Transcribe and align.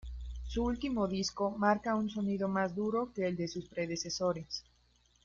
Su 0.47 0.63
último 0.63 1.07
disco 1.07 1.51
marca 1.51 1.93
un 1.93 2.09
sonido 2.09 2.47
más 2.47 2.73
duro 2.73 3.13
que 3.13 3.27
el 3.27 3.37
de 3.37 3.47
sus 3.47 3.67
predecesores. 3.69 4.63